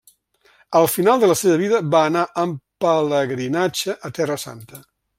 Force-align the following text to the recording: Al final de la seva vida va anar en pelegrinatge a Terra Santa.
Al 0.79 0.87
final 0.93 1.21
de 1.23 1.29
la 1.29 1.35
seva 1.41 1.59
vida 1.63 1.83
va 1.97 2.03
anar 2.07 2.25
en 2.47 2.57
pelegrinatge 2.87 3.99
a 4.11 4.15
Terra 4.21 4.43
Santa. 4.49 4.87